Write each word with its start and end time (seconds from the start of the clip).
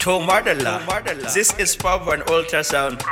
To 0.00 0.18
Mardala, 0.18 0.80
this 1.34 1.52
is 1.58 1.76
Power 1.76 2.14
and 2.14 2.22
Altarsound. 2.24 3.02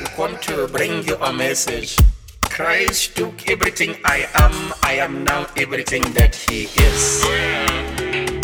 We 0.00 0.06
come 0.16 0.36
to 0.42 0.66
bring 0.68 1.04
you 1.06 1.14
a 1.16 1.32
message. 1.32 1.96
Christ 2.42 3.16
took 3.16 3.48
everything 3.48 3.96
I 4.04 4.26
am, 4.34 4.74
I 4.82 4.94
am 4.94 5.22
now 5.22 5.46
everything 5.56 6.02
that 6.18 6.34
He 6.34 6.64
is. 6.86 7.22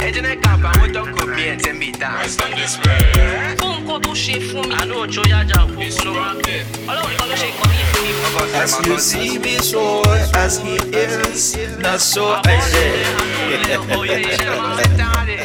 ẹjẹnẹ 0.04 0.34
kapa 0.42 0.68
àwọn 0.74 0.92
tó 0.94 1.02
kò 1.16 1.22
bí 1.36 1.42
ẹ 1.50 1.56
tẹ́ 1.64 1.72
ń 1.72 1.78
bì 1.80 1.88
dá. 2.00 2.10
fún 3.58 3.72
nǹkan 3.80 4.00
tó 4.04 4.10
ṣe 4.22 4.34
fún 4.48 4.62
mi. 4.68 4.74
àná 4.80 4.94
òjò 5.02 5.22
yájà 5.32 5.58
òkú 5.64 5.82
ló 6.04 6.12
máa 6.20 6.34
ń 6.34 6.36
bẹ̀. 6.46 6.60
ọlọ́run 6.90 7.14
kan 7.18 7.26
ló 7.30 7.34
ṣe 7.42 7.48
nǹkan 7.50 7.70
yìí 7.78 7.86
fún 7.90 8.02
mi. 8.04 8.58
As 8.62 8.72
you 8.86 8.96
see 8.98 9.38
me 9.44 9.54
so 9.70 9.82
as 10.42 10.52
He 10.64 10.74
is, 11.02 11.56
not 11.84 12.00
so 12.00 12.24
I 12.44 12.56
say. 12.70 12.92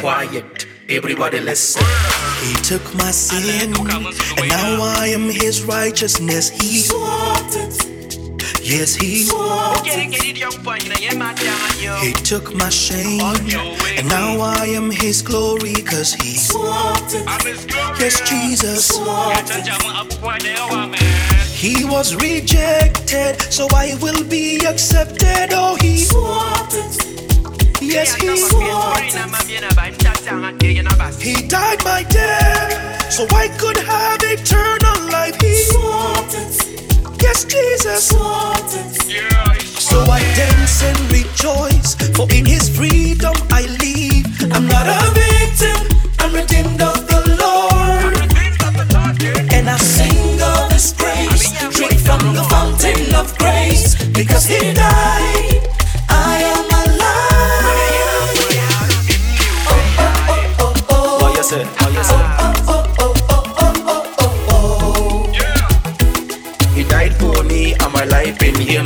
Quiet, 0.00 0.69
everybody 0.90 1.40
listen. 1.40 1.82
He 2.42 2.54
took 2.62 2.82
my 2.94 3.10
sin, 3.10 3.74
and 3.74 4.48
now 4.48 4.82
I 4.82 5.06
am 5.14 5.28
his 5.30 5.62
righteousness. 5.64 6.50
He 6.50 6.78
swapped. 6.78 7.54
Yes, 8.62 8.94
he 8.94 9.24
yọ. 11.80 11.96
he 12.00 12.12
took 12.12 12.54
my 12.54 12.68
shame, 12.68 13.20
and 13.20 14.08
now 14.08 14.40
I 14.40 14.66
am 14.66 14.90
his 14.90 15.22
glory, 15.22 15.74
cause 15.82 16.12
he 16.12 16.36
swapped. 16.36 17.14
Yes, 18.00 18.20
Jesus. 18.28 18.98
He 21.54 21.84
was 21.84 22.14
rejected, 22.16 23.40
so 23.52 23.66
I 23.74 23.96
will 24.00 24.24
be 24.24 24.64
accepted. 24.66 25.50
Oh, 25.52 25.76
he 25.80 25.98
swapped. 25.98 27.19
Yes, 27.90 28.14
he 28.14 28.28
it. 28.28 28.38
He 31.20 31.48
died 31.48 31.82
my 31.84 32.04
death, 32.04 33.12
so 33.12 33.26
I 33.34 33.48
could 33.58 33.76
have 33.78 34.22
eternal 34.22 35.10
life. 35.10 35.34
He 35.40 35.48
it. 35.48 36.54
Yes, 37.20 37.44
Jesus. 37.44 38.08
So 38.08 39.98
I 40.02 40.20
dance 40.36 40.82
and 40.84 40.98
rejoice, 41.10 41.96
for 42.14 42.30
in 42.32 42.46
his 42.46 42.68
freedom 42.68 43.34
I 43.50 43.62
live. 43.82 44.26
I'm 44.54 44.66
not 44.68 44.86
a 44.86 45.10
victim, 45.10 45.98
I'm 46.20 46.32
redeemed 46.32 46.80
of 46.80 47.08
the 47.08 47.20
Lord. 47.42 48.14
And 49.52 49.68
I 49.68 49.76
sing 49.76 50.40
of 50.40 50.70
his 50.70 50.92
grace, 50.92 51.52
drink 51.76 51.98
from 51.98 52.34
the 52.34 52.44
fountain 52.44 53.14
of 53.16 53.36
grace, 53.36 53.96
because 54.12 54.46
he 54.46 54.72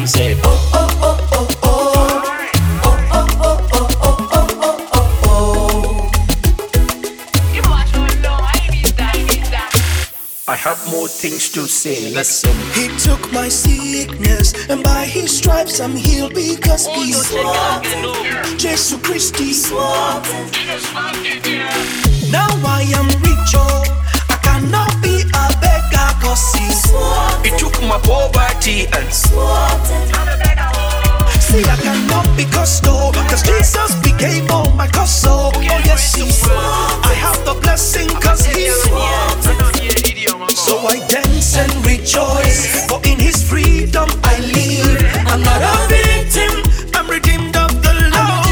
life 0.05 0.13
in 0.13 0.13
Him 0.13 0.13
said. 0.13 0.37
I 10.47 10.57
have 10.57 10.87
more 10.91 11.09
things 11.09 11.49
to 11.53 11.67
say. 11.67 12.13
Listen. 12.13 12.53
He 12.75 12.89
took 12.99 13.33
my 13.33 13.49
sickness, 13.49 14.69
and 14.69 14.85
by 14.85 15.07
his 15.07 15.39
stripes 15.39 15.81
I'm 15.81 15.97
healed 15.97 16.35
because 16.35 16.87
oh, 16.87 17.03
he 17.03 17.13
swapped 17.13 17.87
Jesus 18.61 19.01
Christ. 19.01 19.41
Is 19.41 19.73
love 19.73 20.29
Now 22.31 22.51
I 22.67 22.85
am 22.95 23.07
rich, 23.23 23.55
oh. 23.57 24.04
Poverty 28.75 28.87
and 28.97 29.13
See, 31.41 31.63
I 31.63 31.77
cannot 31.77 32.37
be 32.37 32.45
cursed, 32.45 32.85
oh, 32.87 33.13
cause 33.29 33.43
Jesus 33.43 33.95
became 34.03 34.51
all 34.51 34.71
my 34.73 34.89
curse, 34.89 35.25
oh, 35.27 35.53
yes, 35.63 36.15
he 36.15 36.25
I 36.53 37.15
have 37.15 37.45
the 37.45 37.55
blessing 37.61 38.09
cause 38.09 38.45
he 38.45 38.71
So 40.55 40.79
I 40.87 40.99
dance 41.07 41.57
and 41.57 41.87
rejoice, 41.87 42.89
for 42.89 43.01
in 43.05 43.19
his 43.19 43.43
freedom 43.49 44.09
I 44.25 44.39
live. 44.41 45.03
I'm 45.27 45.43
not 45.43 45.63
a 45.63 45.89
victim, 45.89 46.63
I'm 46.95 47.09
redeemed 47.09 47.57
of 47.57 47.71
the 47.83 47.95
Lord. 48.11 48.45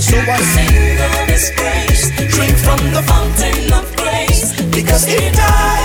So 0.00 0.16
I 0.18 0.40
sing 0.52 0.98
of 0.98 1.28
his 1.28 1.50
grace, 1.54 2.10
drink 2.34 2.56
from 2.58 2.80
the 2.90 3.02
fountain 3.02 3.72
of 3.72 3.86
grace, 3.96 4.60
because 4.74 5.04
he 5.04 5.30
died, 5.30 5.77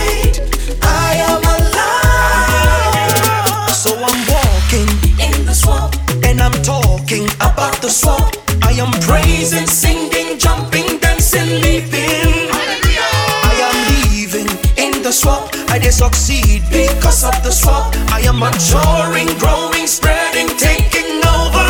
I'm 6.43 6.51
talking 6.61 7.23
about 7.39 7.81
the 7.81 7.87
swamp. 7.87 8.35
I 8.63 8.73
am 8.73 8.91
praising, 9.07 9.65
singing, 9.65 10.37
jumping, 10.37 10.99
dancing, 10.99 11.47
leaping. 11.63 12.51
I 12.51 13.55
am 13.63 13.77
leaving 13.95 14.51
in 14.75 15.01
the 15.03 15.13
swamp. 15.13 15.55
I 15.69 15.79
did 15.79 15.93
succeed 15.93 16.63
because 16.69 17.23
of 17.23 17.31
the 17.45 17.49
swamp. 17.49 17.95
I 18.11 18.19
am 18.27 18.39
maturing, 18.39 19.31
growing, 19.39 19.87
spreading, 19.87 20.49
taking 20.59 21.23
over. 21.23 21.63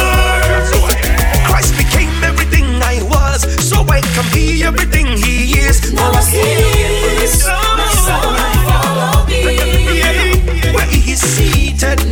Christ 1.46 1.78
became 1.78 2.10
everything 2.24 2.66
I 2.82 2.98
was, 3.14 3.46
so 3.62 3.86
I 3.86 4.02
can 4.02 4.26
be 4.34 4.64
everything 4.64 5.06
He 5.06 5.54
is. 5.54 5.94
Now 5.94 6.10
I'm 6.10 6.26
here. 6.26 6.50
My 7.78 7.94
I 8.42 8.58
follow 8.66 9.26
Thee. 9.30 10.74
Where 10.74 10.88
He 10.88 11.12
is 11.12 11.22
seated. 11.22 12.10